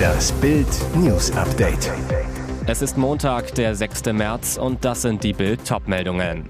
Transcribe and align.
Das 0.00 0.30
Bild 0.30 0.68
News 0.94 1.32
Update. 1.32 1.90
Es 2.66 2.80
ist 2.80 2.96
Montag, 2.96 3.52
der 3.56 3.74
6. 3.74 4.04
März 4.12 4.56
und 4.56 4.84
das 4.84 5.02
sind 5.02 5.24
die 5.24 5.32
Bild 5.32 5.66
Topmeldungen. 5.66 6.44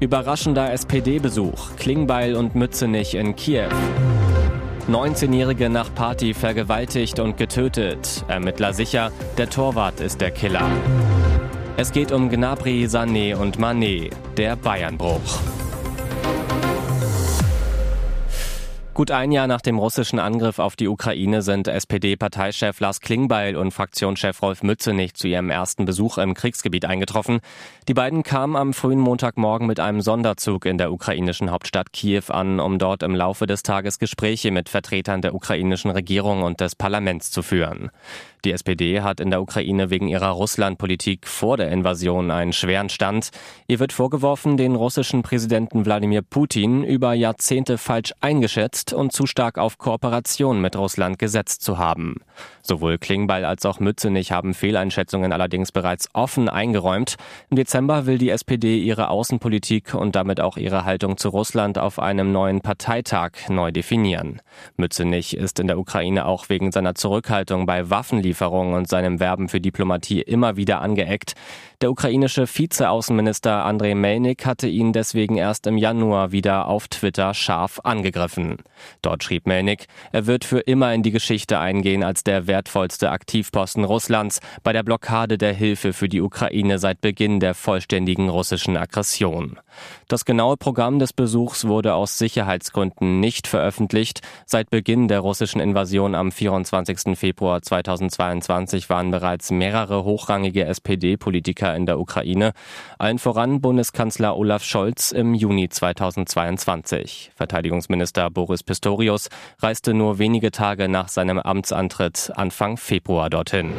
Überraschender 0.00 0.70
SPD-Besuch, 0.70 1.76
Klingbeil 1.76 2.36
und 2.36 2.54
Mützenich 2.54 3.14
in 3.14 3.34
Kiew. 3.36 3.70
19-Jährige 4.86 5.70
nach 5.70 5.94
Party 5.94 6.34
vergewaltigt 6.34 7.20
und 7.20 7.38
getötet. 7.38 8.22
Ermittler 8.28 8.74
sicher, 8.74 9.12
der 9.38 9.48
Torwart 9.48 10.00
ist 10.00 10.20
der 10.20 10.30
Killer. 10.30 10.68
Es 11.78 11.90
geht 11.90 12.12
um 12.12 12.28
Gnabry, 12.28 12.84
Sané 12.84 13.34
und 13.34 13.58
Manet, 13.58 14.14
der 14.36 14.56
Bayernbruch. 14.56 15.38
Gut 18.94 19.10
ein 19.10 19.32
Jahr 19.32 19.46
nach 19.46 19.62
dem 19.62 19.78
russischen 19.78 20.18
Angriff 20.18 20.58
auf 20.58 20.76
die 20.76 20.86
Ukraine 20.86 21.40
sind 21.40 21.66
SPD-Parteichef 21.66 22.78
Lars 22.78 23.00
Klingbeil 23.00 23.56
und 23.56 23.72
Fraktionschef 23.72 24.42
Rolf 24.42 24.62
Mützenich 24.62 25.14
zu 25.14 25.28
ihrem 25.28 25.48
ersten 25.48 25.86
Besuch 25.86 26.18
im 26.18 26.34
Kriegsgebiet 26.34 26.84
eingetroffen. 26.84 27.40
Die 27.88 27.94
beiden 27.94 28.22
kamen 28.22 28.54
am 28.54 28.74
frühen 28.74 28.98
Montagmorgen 28.98 29.66
mit 29.66 29.80
einem 29.80 30.02
Sonderzug 30.02 30.66
in 30.66 30.76
der 30.76 30.92
ukrainischen 30.92 31.50
Hauptstadt 31.50 31.94
Kiew 31.94 32.24
an, 32.28 32.60
um 32.60 32.78
dort 32.78 33.02
im 33.02 33.14
Laufe 33.14 33.46
des 33.46 33.62
Tages 33.62 33.98
Gespräche 33.98 34.50
mit 34.50 34.68
Vertretern 34.68 35.22
der 35.22 35.34
ukrainischen 35.34 35.90
Regierung 35.90 36.42
und 36.42 36.60
des 36.60 36.76
Parlaments 36.76 37.30
zu 37.30 37.40
führen. 37.40 37.90
Die 38.44 38.50
SPD 38.50 39.02
hat 39.02 39.20
in 39.20 39.30
der 39.30 39.40
Ukraine 39.40 39.90
wegen 39.90 40.08
ihrer 40.08 40.30
Russlandpolitik 40.30 41.28
vor 41.28 41.56
der 41.56 41.70
Invasion 41.70 42.32
einen 42.32 42.52
schweren 42.52 42.88
Stand. 42.88 43.30
Ihr 43.68 43.78
wird 43.78 43.92
vorgeworfen, 43.92 44.56
den 44.56 44.74
russischen 44.74 45.22
Präsidenten 45.22 45.86
Wladimir 45.86 46.22
Putin 46.22 46.82
über 46.82 47.14
Jahrzehnte 47.14 47.78
falsch 47.78 48.12
eingeschätzt 48.20 48.94
und 48.94 49.12
zu 49.12 49.26
stark 49.26 49.58
auf 49.58 49.78
Kooperation 49.78 50.60
mit 50.60 50.74
Russland 50.74 51.20
gesetzt 51.20 51.62
zu 51.62 51.78
haben. 51.78 52.16
Sowohl 52.62 52.98
Klingbeil 52.98 53.44
als 53.44 53.64
auch 53.64 53.78
Mützenich 53.78 54.32
haben 54.32 54.54
Fehleinschätzungen 54.54 55.32
allerdings 55.32 55.70
bereits 55.70 56.08
offen 56.12 56.48
eingeräumt. 56.48 57.16
Im 57.48 57.56
Dezember 57.56 58.06
will 58.06 58.18
die 58.18 58.30
SPD 58.30 58.78
ihre 58.78 59.08
Außenpolitik 59.08 59.94
und 59.94 60.16
damit 60.16 60.40
auch 60.40 60.56
ihre 60.56 60.84
Haltung 60.84 61.16
zu 61.16 61.28
Russland 61.28 61.78
auf 61.78 62.00
einem 62.00 62.32
neuen 62.32 62.60
Parteitag 62.60 63.32
neu 63.48 63.70
definieren. 63.70 64.42
Mützenich 64.76 65.36
ist 65.36 65.60
in 65.60 65.68
der 65.68 65.78
Ukraine 65.78 66.26
auch 66.26 66.48
wegen 66.48 66.72
seiner 66.72 66.96
Zurückhaltung 66.96 67.66
bei 67.66 67.88
Waffenlieferungen 67.88 68.31
Waffenlieferungen 68.32 68.74
und 68.74 68.88
seinem 68.88 69.20
Werben 69.20 69.48
für 69.48 69.60
Diplomatie 69.60 70.22
immer 70.22 70.56
wieder 70.56 70.80
angeeckt. 70.80 71.34
Der 71.82 71.90
ukrainische 71.90 72.46
Vizeaußenminister 72.46 73.64
Andrei 73.64 73.96
Melnik 73.96 74.46
hatte 74.46 74.68
ihn 74.68 74.92
deswegen 74.92 75.36
erst 75.36 75.66
im 75.66 75.76
Januar 75.76 76.30
wieder 76.30 76.68
auf 76.68 76.86
Twitter 76.86 77.34
scharf 77.34 77.80
angegriffen. 77.82 78.58
Dort 79.02 79.24
schrieb 79.24 79.48
Melnik, 79.48 79.86
er 80.12 80.28
wird 80.28 80.44
für 80.44 80.60
immer 80.60 80.94
in 80.94 81.02
die 81.02 81.10
Geschichte 81.10 81.58
eingehen 81.58 82.04
als 82.04 82.22
der 82.22 82.46
wertvollste 82.46 83.10
Aktivposten 83.10 83.82
Russlands 83.82 84.38
bei 84.62 84.72
der 84.72 84.84
Blockade 84.84 85.38
der 85.38 85.54
Hilfe 85.54 85.92
für 85.92 86.08
die 86.08 86.20
Ukraine 86.20 86.78
seit 86.78 87.00
Beginn 87.00 87.40
der 87.40 87.52
vollständigen 87.52 88.28
russischen 88.28 88.76
Aggression. 88.76 89.58
Das 90.06 90.24
genaue 90.24 90.56
Programm 90.56 91.00
des 91.00 91.12
Besuchs 91.12 91.66
wurde 91.66 91.94
aus 91.94 92.16
Sicherheitsgründen 92.16 93.18
nicht 93.18 93.48
veröffentlicht. 93.48 94.20
Seit 94.46 94.70
Beginn 94.70 95.08
der 95.08 95.18
russischen 95.18 95.60
Invasion 95.60 96.14
am 96.14 96.30
24. 96.30 97.18
Februar 97.18 97.60
2022 97.60 98.88
waren 98.88 99.10
bereits 99.10 99.50
mehrere 99.50 100.04
hochrangige 100.04 100.64
SPD-Politiker 100.66 101.71
in 101.74 101.86
der 101.86 101.98
Ukraine, 101.98 102.52
allen 102.98 103.18
voran 103.18 103.60
Bundeskanzler 103.60 104.36
Olaf 104.36 104.64
Scholz 104.64 105.12
im 105.12 105.34
Juni 105.34 105.68
2022. 105.68 107.32
Verteidigungsminister 107.34 108.30
Boris 108.30 108.62
Pistorius 108.62 109.28
reiste 109.60 109.94
nur 109.94 110.18
wenige 110.18 110.50
Tage 110.50 110.88
nach 110.88 111.08
seinem 111.08 111.38
Amtsantritt 111.38 112.32
Anfang 112.34 112.76
Februar 112.76 113.30
dorthin. 113.30 113.72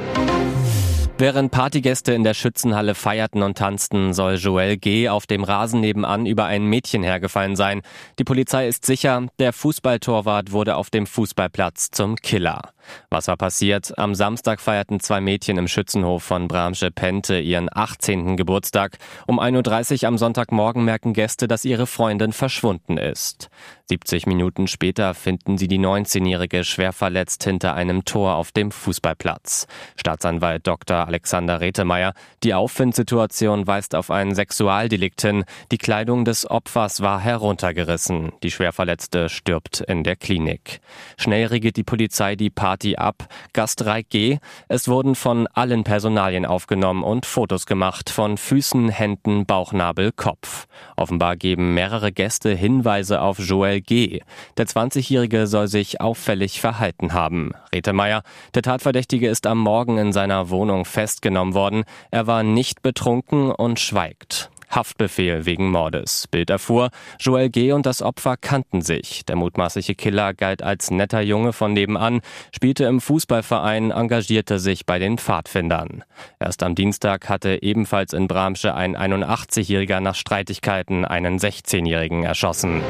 Während 1.20 1.52
Partygäste 1.52 2.12
in 2.14 2.24
der 2.24 2.34
Schützenhalle 2.34 2.96
feierten 2.96 3.44
und 3.44 3.58
tanzten, 3.58 4.14
soll 4.14 4.36
Joel 4.36 4.78
G. 4.78 5.10
auf 5.10 5.28
dem 5.28 5.44
Rasen 5.44 5.80
nebenan 5.80 6.26
über 6.26 6.46
ein 6.46 6.66
Mädchen 6.66 7.04
hergefallen 7.04 7.56
sein. 7.56 7.82
Die 8.18 8.24
Polizei 8.24 8.68
ist 8.68 8.86
sicher, 8.86 9.28
der 9.38 9.54
Fußballtorwart 9.54 10.52
wurde 10.52 10.76
auf 10.76 10.90
dem 10.90 11.06
Fußballplatz 11.06 11.92
zum 11.92 12.16
Killer. 12.16 12.73
Was 13.10 13.28
war 13.28 13.38
passiert? 13.38 13.98
Am 13.98 14.16
Samstag 14.16 14.60
feierten 14.60 15.00
zwei 15.00 15.22
Mädchen 15.22 15.58
im 15.58 15.68
Schützenhof 15.68 16.24
von 16.24 16.48
Bramsche 16.48 16.92
Pente 16.92 17.40
ihren 17.40 17.70
18. 17.72 18.38
Geburtstag. 18.38 18.98
Um 19.28 19.40
1.30 19.40 20.04
Uhr 20.04 20.08
am 20.10 20.18
Sonntagmorgen 20.18 20.84
merken 20.84 21.14
Gäste, 21.14 21.48
dass 21.48 21.66
ihre 21.66 21.88
Freundin 21.88 22.34
verschwunden 22.34 22.98
ist. 22.98 23.50
70 23.88 24.26
Minuten 24.26 24.68
später 24.68 25.14
finden 25.14 25.58
sie 25.58 25.68
die 25.68 25.80
19-Jährige 25.80 26.64
schwer 26.64 26.94
verletzt 26.94 27.44
hinter 27.44 27.74
einem 27.74 28.06
Tor 28.06 28.36
auf 28.36 28.52
dem 28.52 28.72
Fußballplatz. 28.72 29.68
Staatsanwalt 29.96 30.66
Dr. 30.66 31.06
Alexander 31.06 31.60
Retemeyer, 31.60 32.14
die 32.44 32.54
Auffindsituation 32.54 33.68
weist 33.68 33.96
auf 33.96 34.10
ein 34.10 34.36
Sexualdelikt 34.36 35.22
hin. 35.22 35.44
Die 35.72 35.78
Kleidung 35.78 36.26
des 36.26 36.50
Opfers 36.50 37.02
war 37.02 37.20
heruntergerissen. 37.20 38.32
Die 38.42 38.52
Schwerverletzte 38.52 39.30
stirbt 39.30 39.82
in 39.82 40.04
der 40.04 40.16
Klinik. 40.16 40.80
Schnell 41.18 41.48
regelt 41.48 41.78
die 41.78 41.84
Polizei 41.84 42.36
die 42.36 42.50
Party 42.50 42.73
Party 42.74 42.96
ab. 42.96 43.28
Gast 43.54 43.84
3G. 43.84 44.40
Es 44.68 44.88
wurden 44.88 45.14
von 45.14 45.46
allen 45.54 45.84
Personalien 45.84 46.44
aufgenommen 46.44 47.04
und 47.04 47.28
Fotos 47.28 47.68
gemacht 47.68 48.10
von 48.10 48.36
Füßen, 48.36 48.90
Händen, 48.90 49.46
Bauchnabel, 49.46 50.12
Kopf. 50.12 50.66
Offenbar 50.98 51.36
geben 51.36 51.76
mehrere 51.76 52.12
Gäste 52.12 52.50
Hinweise 52.56 53.22
auf 53.22 53.38
Joel 53.38 53.82
G. 53.82 54.22
Der 54.58 54.66
20-Jährige 54.66 55.46
soll 55.46 55.68
sich 55.68 56.02
auffällig 56.02 56.62
verhalten 56.62 57.14
haben. 57.14 57.52
Retemeyer, 57.72 58.24
der 58.56 58.64
Tatverdächtige 58.64 59.30
ist 59.30 59.46
am 59.46 59.60
Morgen 59.60 60.00
in 60.00 60.12
seiner 60.12 60.50
Wohnung 60.50 60.86
festgenommen 60.86 61.54
worden. 61.54 61.84
Er 62.10 62.26
war 62.26 62.42
nicht 62.42 62.82
betrunken 62.82 63.52
und 63.52 63.80
schweigt. 63.80 64.50
Haftbefehl 64.76 65.46
wegen 65.46 65.70
Mordes. 65.70 66.28
Bild 66.28 66.50
erfuhr, 66.50 66.90
Joel 67.20 67.50
G. 67.50 67.72
und 67.72 67.86
das 67.86 68.02
Opfer 68.02 68.38
kannten 68.38 68.82
sich. 68.82 69.26
Der 69.26 69.36
mutmaßliche 69.36 69.96
Killer 69.96 70.34
galt 70.34 70.62
als 70.62 70.92
netter 70.92 71.22
Junge 71.22 71.54
von 71.54 71.74
nebenan, 71.74 72.22
spielte 72.54 72.86
im 72.86 73.02
Fußballverein, 73.02 73.92
engagierte 73.92 74.60
sich 74.60 74.86
bei 74.86 75.00
den 75.00 75.18
Pfadfindern. 75.18 76.04
Erst 76.40 76.64
am 76.64 76.76
Dienstag 76.76 77.30
hatte 77.30 77.62
ebenfalls 77.62 78.14
in 78.14 78.28
Bramsche 78.28 78.74
ein 78.76 78.98
81-Jähriger 78.98 80.00
nach 80.00 80.16
Streitigkeiten 80.16 81.06
einen 81.06 81.40
16-Jährigen 81.40 82.24
erschossen. 82.24 82.82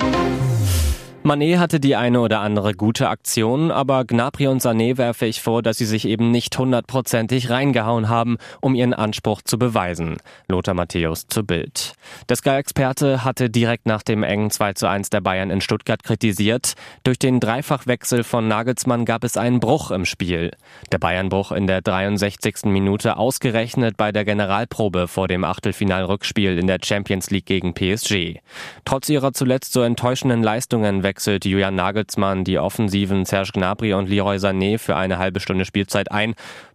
Manet 1.25 1.57
hatte 1.57 1.79
die 1.79 1.95
eine 1.95 2.19
oder 2.19 2.41
andere 2.41 2.73
gute 2.73 3.07
Aktion, 3.07 3.71
aber 3.71 4.03
Gnabry 4.03 4.47
und 4.47 4.61
Sané 4.61 4.97
werfe 4.97 5.25
ich 5.25 5.41
vor, 5.41 5.61
dass 5.61 5.77
sie 5.77 5.85
sich 5.85 6.05
eben 6.05 6.31
nicht 6.31 6.57
hundertprozentig 6.57 7.49
reingehauen 7.49 8.09
haben, 8.09 8.35
um 8.59 8.75
ihren 8.75 8.93
Anspruch 8.93 9.41
zu 9.41 9.57
beweisen. 9.57 10.17
Lothar 10.49 10.73
Matthäus 10.73 11.27
zu 11.27 11.45
Bild. 11.45 11.93
Der 12.27 12.35
Sky-Experte 12.35 13.23
hatte 13.23 13.49
direkt 13.49 13.85
nach 13.85 14.03
dem 14.03 14.23
engen 14.23 14.51
2 14.51 14.73
zu 14.73 14.89
1 14.89 15.11
der 15.11 15.21
Bayern 15.21 15.49
in 15.49 15.61
Stuttgart 15.61 16.03
kritisiert. 16.03 16.73
Durch 17.05 17.19
den 17.19 17.39
Dreifachwechsel 17.39 18.25
von 18.25 18.49
Nagelsmann 18.49 19.05
gab 19.05 19.23
es 19.23 19.37
einen 19.37 19.61
Bruch 19.61 19.91
im 19.91 20.03
Spiel. 20.03 20.51
Der 20.91 20.97
Bayernbruch 20.97 21.53
in 21.53 21.67
der 21.67 21.81
63. 21.81 22.65
Minute 22.65 23.15
ausgerechnet 23.15 23.95
bei 23.95 24.11
der 24.11 24.25
Generalprobe 24.25 25.07
vor 25.07 25.29
dem 25.29 25.45
Achtelfinalrückspiel 25.45 26.57
in 26.57 26.67
der 26.67 26.79
Champions 26.83 27.29
League 27.29 27.45
gegen 27.45 27.73
PSG. 27.73 28.39
Trotz 28.83 29.07
ihrer 29.07 29.31
zuletzt 29.31 29.71
so 29.71 29.83
enttäuschenden 29.83 30.43
Leistungen 30.43 31.01
wechselt 31.13 31.45
Julian 31.45 31.75
Nagelsmann 31.75 32.43
die 32.43 32.57
Offensiven 32.57 33.23
Serge 33.25 33.51
Gnabry 33.53 33.93
und 33.93 34.09
Leroy 34.09 34.37
Sané 34.37 34.79
für 34.79 34.95
eine 34.95 35.19
halbe 35.19 35.39
Stunde 35.39 35.63
Spielzeit 35.63 36.11
ein. 36.11 36.33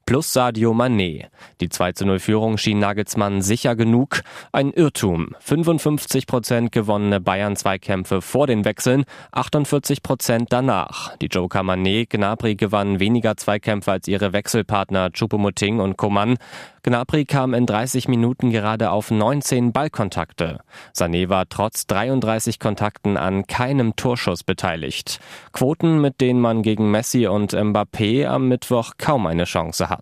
Plus 0.09 0.33
Sadio 0.33 0.73
Mané. 0.73 1.27
Die 1.61 1.69
2 1.69 1.93
zu 1.93 2.07
0 2.07 2.19
Führung 2.19 2.57
schien 2.57 2.79
Nagelsmann 2.79 3.43
sicher 3.43 3.77
genug. 3.77 4.23
Ein 4.53 4.73
Irrtum. 4.73 5.35
55 5.41 6.27
Prozent 6.27 6.73
gewonnene 6.73 7.21
Bayern-Zweikämpfe 7.21 8.23
vor 8.23 8.47
den 8.47 8.65
Wechseln, 8.65 9.05
48 9.33 10.03
Prozent 10.03 10.51
danach. 10.51 11.15
Die 11.19 11.27
Joker 11.27 11.61
Mané, 11.61 12.07
Gnabry 12.09 12.55
gewannen 12.55 13.01
weniger 13.01 13.37
Zweikämpfe 13.37 13.93
als 13.93 14.09
ihre 14.09 14.33
Wechselpartner 14.33 15.11
Choupo-Moting 15.11 15.79
und 15.79 15.99
Coman. 15.99 16.39
Gnabry 16.85 17.27
kam 17.27 17.53
in 17.53 17.67
30 17.67 18.09
Minuten 18.09 18.51
gerade 18.51 18.93
auf 18.93 19.11
19 19.11 19.73
Ballkontakte. 19.73 20.61
Sané 20.97 21.29
war 21.29 21.47
trotz 21.51 21.87
33 21.87 22.59
Kontakten 22.59 23.19
an 23.19 23.47
keinem 23.47 23.95
Torschuss 23.95 24.43
beteiligt. 24.43 25.21
Quoten, 25.53 26.01
mit 26.01 26.23
denen 26.23 26.41
man 26.41 26.63
gegen 26.63 26.91
Messi 26.91 27.27
und 27.27 27.53
Mbappé 27.53 28.27
am 28.27 28.49
Mittwoch 28.49 28.93
kaum 28.97 29.27
eine 29.27 29.45
Chance 29.45 29.91
hat. 29.91 29.98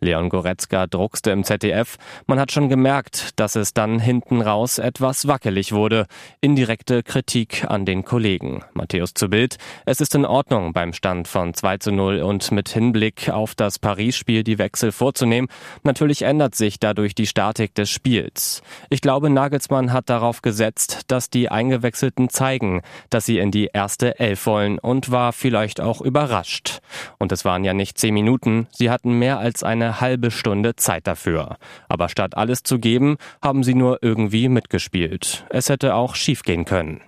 Leon 0.00 0.28
Goretzka 0.28 0.86
druckste 0.86 1.30
im 1.30 1.44
ZDF. 1.44 1.96
Man 2.26 2.38
hat 2.38 2.52
schon 2.52 2.68
gemerkt, 2.68 3.38
dass 3.38 3.56
es 3.56 3.74
dann 3.74 3.98
hinten 3.98 4.40
raus 4.40 4.78
etwas 4.78 5.26
wackelig 5.26 5.72
wurde. 5.72 6.06
Indirekte 6.40 7.02
Kritik 7.02 7.64
an 7.68 7.84
den 7.84 8.04
Kollegen. 8.04 8.64
Matthäus 8.74 9.14
zu 9.14 9.28
Bild. 9.28 9.58
Es 9.86 10.00
ist 10.00 10.14
in 10.14 10.24
Ordnung, 10.24 10.72
beim 10.72 10.92
Stand 10.92 11.28
von 11.28 11.54
2 11.54 11.78
zu 11.78 11.92
0 11.92 12.22
und 12.22 12.50
mit 12.52 12.68
Hinblick 12.68 13.28
auf 13.28 13.54
das 13.54 13.78
Paris-Spiel 13.78 14.44
die 14.44 14.58
Wechsel 14.58 14.92
vorzunehmen. 14.92 15.48
Natürlich 15.82 16.22
ändert 16.22 16.54
sich 16.54 16.78
dadurch 16.80 17.14
die 17.14 17.26
Statik 17.26 17.74
des 17.74 17.90
Spiels. 17.90 18.62
Ich 18.90 19.00
glaube, 19.00 19.30
Nagelsmann 19.30 19.92
hat 19.92 20.08
darauf 20.08 20.42
gesetzt, 20.42 21.02
dass 21.08 21.30
die 21.30 21.50
Eingewechselten 21.50 22.28
zeigen, 22.28 22.82
dass 23.10 23.26
sie 23.26 23.38
in 23.38 23.50
die 23.50 23.70
erste 23.72 24.18
Elf 24.18 24.46
wollen 24.46 24.78
und 24.78 25.10
war 25.10 25.32
vielleicht 25.32 25.80
auch 25.80 26.00
überrascht. 26.00 26.80
Und 27.18 27.32
es 27.32 27.44
waren 27.44 27.64
ja 27.64 27.74
nicht 27.74 27.98
zehn 27.98 28.14
Minuten, 28.14 28.66
sie 28.70 28.90
hatten 28.90 29.18
mehr 29.18 29.27
als 29.36 29.62
eine 29.62 30.00
halbe 30.00 30.30
Stunde 30.30 30.76
Zeit 30.76 31.06
dafür. 31.06 31.58
Aber 31.86 32.08
statt 32.08 32.34
alles 32.38 32.62
zu 32.62 32.78
geben, 32.78 33.18
haben 33.42 33.62
sie 33.62 33.74
nur 33.74 33.98
irgendwie 34.00 34.48
mitgespielt. 34.48 35.44
Es 35.50 35.68
hätte 35.68 35.94
auch 35.94 36.14
schiefgehen 36.14 36.64
können. 36.64 37.02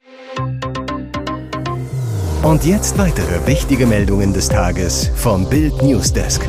Und 2.42 2.66
jetzt 2.66 2.98
weitere 2.98 3.46
wichtige 3.46 3.86
Meldungen 3.86 4.34
des 4.34 4.50
Tages 4.50 5.10
vom 5.14 5.48
Bild 5.48 5.82
Newsdesk. 5.82 6.46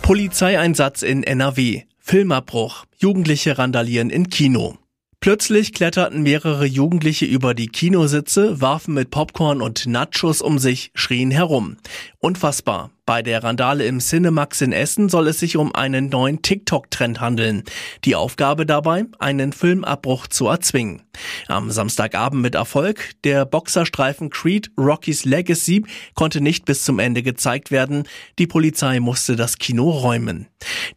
Polizeieinsatz 0.00 1.02
in 1.02 1.22
NRW. 1.22 1.82
Filmabbruch. 1.98 2.84
Jugendliche 2.98 3.58
randalieren 3.58 4.10
in 4.10 4.28
Kino. 4.28 4.78
Plötzlich 5.24 5.72
kletterten 5.72 6.22
mehrere 6.22 6.66
Jugendliche 6.66 7.24
über 7.24 7.54
die 7.54 7.68
Kinositze, 7.68 8.60
warfen 8.60 8.92
mit 8.92 9.10
Popcorn 9.10 9.62
und 9.62 9.86
Nachos 9.86 10.42
um 10.42 10.58
sich, 10.58 10.90
schrien 10.94 11.30
herum. 11.30 11.78
Unfassbar. 12.18 12.90
Bei 13.06 13.20
der 13.20 13.44
Randale 13.44 13.84
im 13.84 13.98
Cinemax 13.98 14.62
in 14.62 14.72
Essen 14.72 15.10
soll 15.10 15.28
es 15.28 15.38
sich 15.38 15.58
um 15.58 15.74
einen 15.74 16.08
neuen 16.08 16.40
TikTok-Trend 16.40 17.20
handeln. 17.20 17.64
Die 18.04 18.16
Aufgabe 18.16 18.64
dabei, 18.64 19.04
einen 19.18 19.52
Filmabbruch 19.52 20.26
zu 20.26 20.46
erzwingen. 20.46 21.02
Am 21.46 21.70
Samstagabend 21.70 22.40
mit 22.40 22.54
Erfolg. 22.54 23.10
Der 23.22 23.44
Boxerstreifen 23.44 24.30
Creed 24.30 24.70
Rocky's 24.78 25.26
Legacy 25.26 25.84
konnte 26.14 26.40
nicht 26.40 26.64
bis 26.64 26.82
zum 26.82 26.98
Ende 26.98 27.22
gezeigt 27.22 27.70
werden. 27.70 28.04
Die 28.38 28.46
Polizei 28.46 29.00
musste 29.00 29.36
das 29.36 29.58
Kino 29.58 29.90
räumen. 29.90 30.46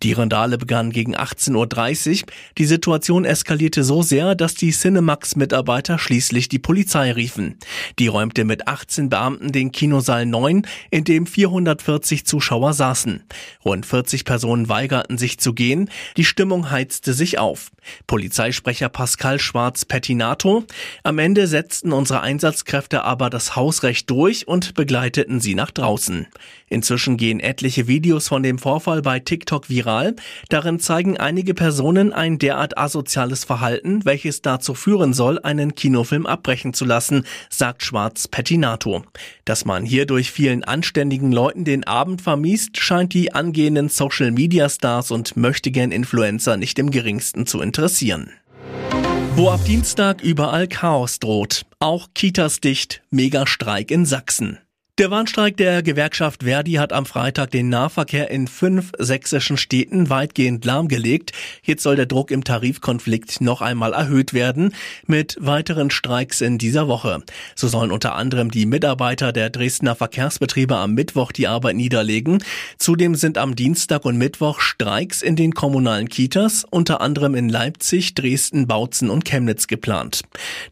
Die 0.01 0.13
Randale 0.13 0.57
begann 0.57 0.91
gegen 0.91 1.13
18.30 1.13 2.21
Uhr. 2.21 2.27
Die 2.57 2.65
Situation 2.65 3.25
eskalierte 3.25 3.83
so 3.83 4.01
sehr, 4.01 4.33
dass 4.33 4.55
die 4.55 4.71
Cinemax-Mitarbeiter 4.71 5.99
schließlich 5.99 6.47
die 6.47 6.59
Polizei 6.59 7.11
riefen. 7.11 7.57
Die 7.99 8.07
räumte 8.07 8.45
mit 8.45 8.69
18 8.69 9.09
Beamten 9.09 9.51
den 9.51 9.73
Kinosaal 9.73 10.25
9, 10.25 10.65
in 10.89 11.03
dem 11.03 11.27
440 11.27 11.96
Zuschauer 12.25 12.73
saßen. 12.73 13.23
Rund 13.65 13.85
40 13.85 14.25
Personen 14.25 14.69
weigerten 14.69 15.17
sich 15.17 15.39
zu 15.39 15.53
gehen. 15.53 15.89
Die 16.17 16.25
Stimmung 16.25 16.71
heizte 16.71 17.13
sich 17.13 17.39
auf. 17.39 17.71
Polizeisprecher 18.05 18.89
Pascal 18.89 19.39
Schwarz-Pettinato. 19.39 20.65
Am 21.03 21.19
Ende 21.19 21.47
setzten 21.47 21.93
unsere 21.93 22.21
Einsatzkräfte 22.21 23.03
aber 23.03 23.29
das 23.29 23.55
Hausrecht 23.55 24.09
durch 24.09 24.47
und 24.47 24.73
begleiteten 24.73 25.39
sie 25.39 25.55
nach 25.55 25.71
draußen. 25.71 26.27
Inzwischen 26.69 27.15
gehen 27.15 27.39
etliche 27.39 27.87
Videos 27.87 28.27
von 28.27 28.43
dem 28.43 28.59
Vorfall 28.59 29.01
bei 29.01 29.19
TikTok 29.19 29.69
viral. 29.69 30.15
Darin 30.49 30.79
zeigen 30.79 31.17
einige 31.17 31.53
Personen 31.53 32.11
ein 32.11 32.39
derart 32.39 32.77
asoziales 32.77 33.45
Verhalten, 33.45 34.03
welches 34.03 34.41
dazu 34.41 34.73
führen 34.73 35.13
soll, 35.13 35.39
einen 35.39 35.75
Kinofilm 35.75 36.25
abbrechen 36.25 36.73
zu 36.73 36.83
lassen, 36.83 37.25
sagt 37.49 37.83
Schwarz-Pettinato. 37.83 39.03
Dass 39.45 39.63
man 39.63 39.85
hier 39.85 40.05
durch 40.05 40.31
vielen 40.31 40.65
anständigen 40.65 41.31
Leuten 41.31 41.63
den 41.63 41.85
Abend 41.85 42.21
vermiest, 42.21 42.77
scheint 42.77 43.13
die 43.13 43.33
angehenden 43.33 43.87
Social-Media-Stars 43.87 45.11
und 45.11 45.37
möchtegern 45.37 45.91
Influencer 45.91 46.57
nicht 46.57 46.79
im 46.79 46.91
geringsten 46.91 47.47
zu 47.47 47.61
interessieren. 47.61 48.31
Wo 49.35 49.49
ab 49.51 49.63
Dienstag 49.65 50.23
überall 50.23 50.67
Chaos 50.67 51.19
droht. 51.19 51.61
Auch 51.79 52.07
Kitas 52.15 52.59
dicht, 52.59 53.03
Megastreik 53.11 53.91
in 53.91 54.05
Sachsen. 54.05 54.57
Der 54.97 55.11
Warnstreik 55.11 55.57
der 55.57 55.83
Gewerkschaft 55.83 56.41
Verdi 56.41 56.71
hat 56.73 56.91
am 56.91 57.05
Freitag 57.05 57.51
den 57.51 57.69
Nahverkehr 57.69 58.31
in 58.31 58.47
fünf 58.47 58.93
sächsischen 58.97 59.55
Städten 59.55 60.09
weitgehend 60.09 60.65
lahmgelegt. 60.65 61.33
Jetzt 61.61 61.83
soll 61.83 61.95
der 61.95 62.07
Druck 62.07 62.31
im 62.31 62.43
Tarifkonflikt 62.43 63.39
noch 63.39 63.61
einmal 63.61 63.93
erhöht 63.93 64.33
werden 64.33 64.73
mit 65.05 65.37
weiteren 65.39 65.91
Streiks 65.91 66.41
in 66.41 66.57
dieser 66.57 66.87
Woche. 66.87 67.21
So 67.53 67.67
sollen 67.67 67.91
unter 67.91 68.15
anderem 68.15 68.49
die 68.49 68.65
Mitarbeiter 68.65 69.31
der 69.31 69.51
Dresdner 69.51 69.93
Verkehrsbetriebe 69.93 70.75
am 70.75 70.95
Mittwoch 70.95 71.31
die 71.31 71.47
Arbeit 71.47 71.75
niederlegen. 71.75 72.43
Zudem 72.79 73.13
sind 73.13 73.37
am 73.37 73.55
Dienstag 73.55 74.03
und 74.03 74.17
Mittwoch 74.17 74.61
Streiks 74.61 75.21
in 75.21 75.35
den 75.35 75.53
kommunalen 75.53 76.09
Kitas, 76.09 76.65
unter 76.67 77.01
anderem 77.01 77.35
in 77.35 77.49
Leipzig, 77.49 78.15
Dresden, 78.15 78.65
Bautzen 78.65 79.11
und 79.11 79.25
Chemnitz 79.25 79.67
geplant. 79.67 80.23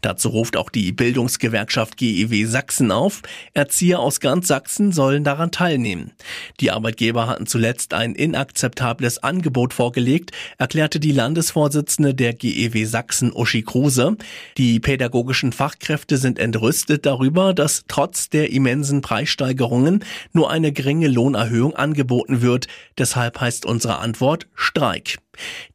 Dazu 0.01 0.30
ruft 0.30 0.57
auch 0.57 0.71
die 0.71 0.94
Bildungsgewerkschaft 0.94 1.95
GEW 1.98 2.45
Sachsen 2.45 2.92
auf. 2.92 3.21
Erzieher 3.54 4.00
aus 4.00 4.15
aus 4.16 4.20
ganz 4.22 4.48
Sachsen 4.48 4.94
sollen 4.94 5.26
daran 5.26 5.52
teilnehmen. 5.52 6.14
Die 6.62 6.72
Arbeitgeber 6.72 7.28
hatten 7.28 7.48
zuletzt 7.48 7.94
ein 7.94 8.16
inakzeptables 8.16 9.22
Angebot 9.22 9.74
vorgelegt, 9.74 10.32
erklärte 10.58 11.02
die 11.02 11.12
Landesvorsitzende 11.12 12.16
der 12.16 12.34
GEW 12.34 12.86
Sachsen 12.86 13.34
Uschi 13.34 13.64
Kruse. 13.64 14.16
Die 14.58 14.80
pädagogischen 14.80 15.52
Fachkräfte 15.52 16.18
sind 16.18 16.40
entrüstet 16.40 17.06
darüber, 17.06 17.54
dass 17.54 17.84
trotz 17.90 18.30
der 18.30 18.54
immensen 18.54 19.02
Preissteigerungen 19.02 20.06
nur 20.32 20.50
eine 20.50 20.72
geringe 20.72 21.10
Lohnerhöhung 21.10 21.76
angeboten 21.76 22.42
wird. 22.42 22.68
Deshalb 22.98 23.42
heißt 23.42 23.66
unsere 23.66 24.00
Antwort 24.00 24.48
Streik. 24.56 25.18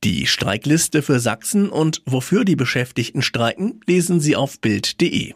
Die 0.03 0.27
Streikliste 0.27 1.03
für 1.03 1.21
Sachsen 1.21 1.69
und 1.69 2.01
wofür 2.07 2.47
die 2.47 2.57
Beschäftigten 2.57 3.21
streiken, 3.21 3.83
lesen 3.87 4.19
Sie 4.19 4.35
auf 4.35 4.61
Bild.de. 4.61 5.35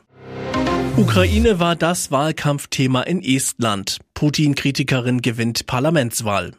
Ukraine 0.96 1.58
war 1.58 1.74
das 1.74 2.12
Wahlkampfthema 2.12 3.02
in 3.02 3.20
Estland. 3.20 3.98
Putin-Kritikerin 4.14 5.22
gewinnt 5.22 5.66
Parlamentswahl. 5.66 6.52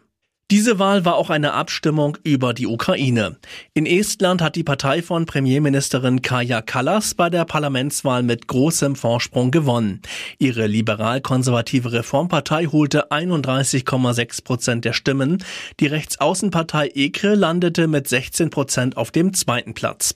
Diese 0.52 0.78
Wahl 0.78 1.06
war 1.06 1.16
auch 1.16 1.32
eine 1.32 1.54
Abstimmung 1.54 2.20
über 2.24 2.54
die 2.54 2.68
Ukraine. 2.68 3.38
In 3.74 3.88
Estland 3.88 4.44
hat 4.44 4.56
die 4.56 4.64
Partei 4.64 5.02
von 5.02 5.26
Premierministerin 5.26 6.22
Kaja 6.22 6.62
Kallas 6.62 7.16
bei 7.16 7.32
der 7.32 7.46
Parlamentswahl 7.46 8.22
mit 8.22 8.48
großem 8.48 8.96
Vorsprung 8.96 9.50
gewonnen. 9.50 10.04
Ihre 10.38 10.68
liberal-konservative 10.68 11.94
Reformpartei 11.94 12.68
holte 12.68 13.12
31,6 13.12 14.44
Prozent 14.44 14.86
der 14.86 14.94
Stimmen. 14.94 15.44
Die 15.80 15.88
Rechtsaußenpartei 15.88 16.92
EKRE 16.94 17.34
landete 17.34 17.88
mit 17.88 18.08
16 18.08 18.52
Prozent 18.52 18.98
auf 18.98 19.10
dem 19.10 19.34
zweiten 19.34 19.74
Platz. 19.74 20.14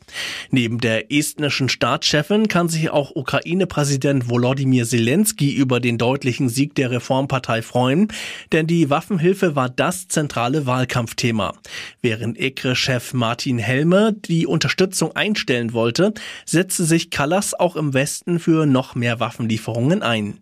Neben 0.52 0.80
der 0.80 1.12
estnischen 1.12 1.70
Staatschefin 1.70 2.48
kann 2.48 2.70
sich 2.70 2.92
auch 2.92 3.16
Ukraine-Präsident 3.16 4.30
Volodymyr 4.30 4.86
Zelensky 4.86 5.52
über 5.56 5.80
den 5.80 5.98
deutlichen 5.98 6.50
Sieg 6.50 6.76
der 6.76 6.92
Reformpartei 6.92 7.64
freuen, 7.64 8.10
denn 8.52 8.68
die 8.68 8.92
Waffenhilfe 8.92 9.56
war 9.56 9.70
das 9.70 10.08
zentrale 10.20 10.66
Wahlkampfthema. 10.66 11.54
Während 12.02 12.38
EKRE-Chef 12.38 13.14
Martin 13.14 13.58
Helme 13.58 14.14
die 14.14 14.46
Unterstützung 14.46 15.16
einstellen 15.16 15.72
wollte, 15.72 16.14
setzte 16.46 16.84
sich 16.84 17.10
Kallas 17.10 17.54
auch 17.54 17.78
im 17.78 17.94
Westen 17.94 18.38
für 18.40 18.66
noch 18.66 18.96
mehr 18.96 19.22
Waffenlieferungen 19.22 20.04
ein. 20.04 20.42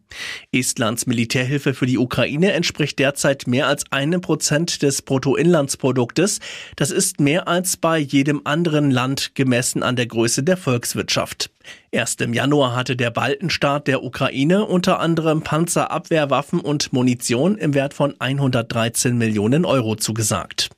Estlands 0.51 1.05
Militärhilfe 1.05 1.75
für 1.75 1.85
die 1.85 1.99
Ukraine 1.99 2.53
entspricht 2.53 2.97
derzeit 2.97 3.45
mehr 3.45 3.67
als 3.67 3.83
einem 3.91 4.21
Prozent 4.21 4.81
des 4.81 5.03
Bruttoinlandsproduktes. 5.03 6.39
Das 6.75 6.89
ist 6.89 7.19
mehr 7.19 7.47
als 7.47 7.77
bei 7.77 7.99
jedem 7.99 8.41
anderen 8.45 8.89
Land 8.89 9.35
gemessen 9.35 9.83
an 9.83 9.95
der 9.95 10.07
Größe 10.07 10.41
der 10.41 10.57
Volkswirtschaft. 10.57 11.51
Erst 11.91 12.21
im 12.21 12.33
Januar 12.33 12.75
hatte 12.75 12.95
der 12.95 13.11
Baltenstaat 13.11 13.87
der 13.87 14.03
Ukraine 14.03 14.65
unter 14.65 14.99
anderem 14.99 15.41
Panzerabwehrwaffen 15.41 16.59
und 16.59 16.93
Munition 16.93 17.57
im 17.57 17.73
Wert 17.73 17.93
von 17.93 18.15
113 18.19 19.17
Millionen 19.17 19.65
Euro 19.65 19.95
zugesagt. 19.95 20.69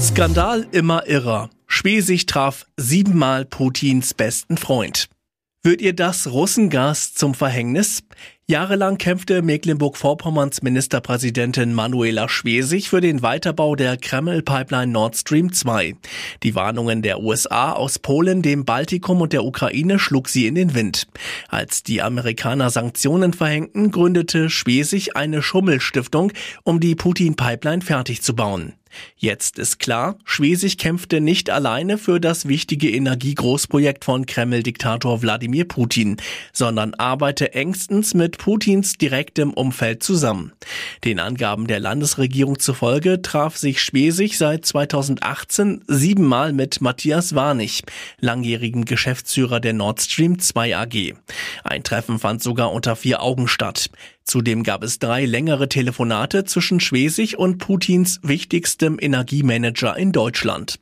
Skandal 0.00 0.66
immer 0.72 1.06
irrer. 1.06 1.50
Schwesig 1.66 2.26
traf 2.26 2.66
siebenmal 2.76 3.44
Putins 3.44 4.14
besten 4.14 4.56
Freund. 4.56 5.08
Wird 5.62 5.80
ihr 5.80 5.94
das 5.94 6.26
Russengas 6.26 7.14
zum 7.14 7.34
Verhängnis? 7.34 8.02
Jahrelang 8.48 8.98
kämpfte 8.98 9.40
Mecklenburg-Vorpommerns 9.40 10.62
Ministerpräsidentin 10.62 11.74
Manuela 11.74 12.28
Schwesig 12.28 12.88
für 12.88 13.00
den 13.00 13.22
Weiterbau 13.22 13.76
der 13.76 13.96
Kreml-Pipeline 13.96 14.90
Nord 14.90 15.16
Stream 15.16 15.52
2. 15.52 15.94
Die 16.42 16.56
Warnungen 16.56 17.02
der 17.02 17.20
USA 17.20 17.70
aus 17.70 18.00
Polen, 18.00 18.42
dem 18.42 18.64
Baltikum 18.64 19.20
und 19.20 19.32
der 19.32 19.44
Ukraine 19.44 20.00
schlug 20.00 20.28
sie 20.28 20.48
in 20.48 20.56
den 20.56 20.74
Wind. 20.74 21.06
Als 21.50 21.84
die 21.84 22.02
Amerikaner 22.02 22.70
Sanktionen 22.70 23.32
verhängten, 23.32 23.92
gründete 23.92 24.50
Schwesig 24.50 25.16
eine 25.16 25.40
Schummelstiftung, 25.40 26.32
um 26.64 26.80
die 26.80 26.96
Putin-Pipeline 26.96 27.82
fertig 27.82 28.22
zu 28.22 28.34
bauen. 28.34 28.74
Jetzt 29.16 29.58
ist 29.58 29.78
klar, 29.78 30.18
Schwesig 30.24 30.78
kämpfte 30.78 31.20
nicht 31.20 31.50
alleine 31.50 31.98
für 31.98 32.20
das 32.20 32.48
wichtige 32.48 32.90
Energiegroßprojekt 32.90 34.04
von 34.04 34.26
Kreml-Diktator 34.26 35.22
Wladimir 35.22 35.66
Putin, 35.66 36.16
sondern 36.52 36.94
arbeite 36.94 37.54
engstens 37.54 38.14
mit 38.14 38.31
Putins 38.38 38.94
direktem 38.94 39.52
Umfeld 39.52 40.02
zusammen. 40.02 40.52
Den 41.04 41.18
Angaben 41.18 41.66
der 41.66 41.80
Landesregierung 41.80 42.58
zufolge 42.58 43.22
traf 43.22 43.56
sich 43.56 43.82
Schwesig 43.82 44.38
seit 44.38 44.66
2018 44.66 45.84
siebenmal 45.86 46.52
mit 46.52 46.80
Matthias 46.80 47.34
Warnig, 47.34 47.82
langjährigen 48.20 48.84
Geschäftsführer 48.84 49.60
der 49.60 49.72
Nord 49.72 50.00
Stream 50.00 50.38
2 50.38 50.76
AG. 50.76 51.14
Ein 51.64 51.82
Treffen 51.82 52.18
fand 52.18 52.42
sogar 52.42 52.72
unter 52.72 52.96
vier 52.96 53.22
Augen 53.22 53.48
statt. 53.48 53.90
Zudem 54.24 54.62
gab 54.62 54.82
es 54.82 54.98
drei 54.98 55.24
längere 55.24 55.68
Telefonate 55.68 56.44
zwischen 56.44 56.80
Schwesig 56.80 57.38
und 57.38 57.58
Putins 57.58 58.20
wichtigstem 58.22 58.98
Energiemanager 59.00 59.96
in 59.96 60.12
Deutschland. 60.12 60.78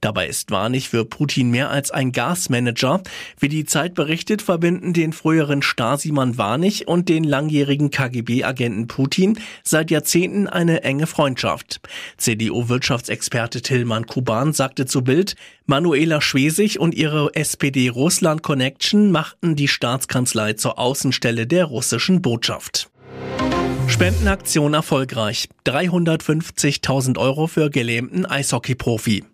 Dabei 0.00 0.28
ist 0.28 0.50
Warnig 0.50 0.88
für 0.88 1.04
Putin 1.04 1.50
mehr 1.50 1.70
als 1.70 1.90
ein 1.90 2.12
Gasmanager. 2.12 3.02
Wie 3.38 3.48
die 3.48 3.64
Zeit 3.64 3.94
berichtet, 3.94 4.42
verbinden 4.42 4.92
den 4.92 5.12
früheren 5.12 5.62
Stasi-Mann 5.62 6.38
Warnig 6.38 6.86
und 6.86 7.08
den 7.08 7.24
langjährigen 7.24 7.90
KGB-Agenten 7.90 8.88
Putin 8.88 9.38
seit 9.64 9.90
Jahrzehnten 9.90 10.46
eine 10.46 10.82
enge 10.82 11.06
Freundschaft. 11.06 11.80
CDU-Wirtschaftsexperte 12.18 13.62
Tillmann 13.62 14.06
Kuban 14.06 14.52
sagte 14.52 14.86
zu 14.86 15.02
Bild, 15.02 15.34
Manuela 15.66 16.20
Schwesig 16.20 16.78
und 16.78 16.94
ihre 16.94 17.34
SPD-Russland-Connection 17.34 19.10
machten 19.10 19.56
die 19.56 19.68
Staatskanzlei 19.68 20.54
zur 20.54 20.78
Außenstelle 20.78 21.46
der 21.46 21.64
russischen 21.66 22.20
Botschaft. 22.20 22.81
Spendenaktion 23.88 24.74
erfolgreich. 24.74 25.48
350.000 25.66 27.18
Euro 27.18 27.46
für 27.46 27.70
gelähmten 27.70 28.26
Eishockey-Profi. 28.26 29.24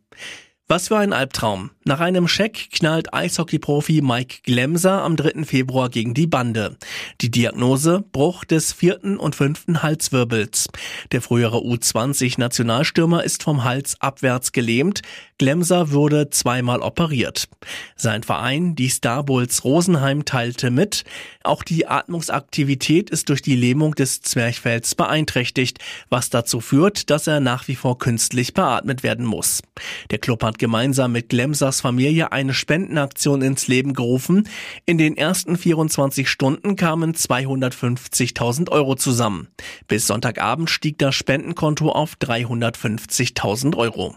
Was 0.67 0.89
für 0.89 0.99
ein 0.99 1.13
Albtraum. 1.13 1.71
Nach 1.89 2.01
einem 2.01 2.29
Scheck 2.29 2.69
knallt 2.71 3.15
Eishockey-Profi 3.15 4.03
Mike 4.03 4.41
Glemser 4.43 5.03
am 5.03 5.17
3. 5.17 5.45
Februar 5.47 5.89
gegen 5.89 6.13
die 6.13 6.27
Bande. 6.27 6.77
Die 7.23 7.31
Diagnose 7.31 8.05
Bruch 8.13 8.45
des 8.45 8.75
vierten 8.75 9.17
und 9.17 9.35
fünften 9.35 9.83
Halswirbels. 9.83 10.69
Der 11.13 11.23
frühere 11.23 11.61
U20-Nationalstürmer 11.61 13.25
ist 13.25 13.43
vom 13.43 13.65
Hals 13.65 13.99
abwärts 14.03 14.53
gelähmt. 14.53 15.01
Glemser 15.39 15.91
wurde 15.93 16.29
zweimal 16.29 16.81
operiert. 16.81 17.49
Sein 17.97 18.23
Verein, 18.23 18.75
die 18.75 18.91
Star 18.91 19.25
Bulls 19.25 19.65
Rosenheim, 19.65 20.27
teilte 20.27 20.71
mit, 20.71 21.05
auch 21.43 21.63
die 21.63 21.87
Atmungsaktivität 21.87 23.09
ist 23.09 23.31
durch 23.31 23.41
die 23.41 23.57
Lähmung 23.57 23.95
des 23.95 24.21
Zwerchfells 24.21 24.95
beeinträchtigt, 24.95 25.79
was 26.11 26.29
dazu 26.29 26.61
führt, 26.61 27.09
dass 27.09 27.29
er 27.29 27.41
nach 27.41 27.69
wie 27.69 27.77
vor 27.77 27.99
künstlich 27.99 28.53
beatmet 28.53 29.03
werden 29.03 29.25
muss. 29.25 29.63
Der 30.11 30.19
Club 30.19 30.43
hat 30.43 30.59
gemeinsam 30.59 31.13
mit 31.13 31.29
Glemsers 31.31 31.78
Familie 31.81 32.33
eine 32.33 32.55
Spendenaktion 32.55 33.43
ins 33.43 33.69
Leben 33.69 33.95
gerufen. 33.95 34.49
In 34.87 34.99
den 34.99 35.17
ersten 35.17 35.57
24 35.57 36.29
Stunden 36.29 36.77
kamen 36.77 37.15
250.000 37.15 38.71
Euro 38.71 38.95
zusammen. 38.95 39.49
Bis 39.87 40.07
Sonntagabend 40.07 40.71
stieg 40.71 40.99
das 40.99 41.15
Spendenkonto 41.15 41.91
auf 41.91 42.15
350.000 42.21 43.77
Euro. 43.77 44.17